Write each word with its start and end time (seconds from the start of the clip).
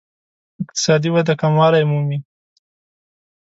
اقتصادي 0.63 1.09
وده 1.15 1.33
کموالی 1.41 1.83
مومي. 1.89 2.19